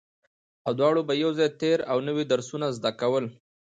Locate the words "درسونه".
2.31-2.65